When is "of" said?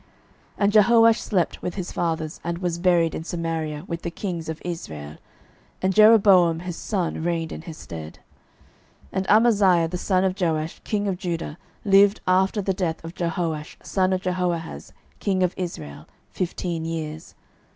4.49-4.59, 10.23-10.41, 11.07-11.19, 13.03-13.13, 14.11-14.21, 15.43-15.53